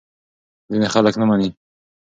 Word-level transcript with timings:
ځینې 0.71 0.87
خلک 0.93 1.13
نه 1.21 1.25
مني. 1.29 1.49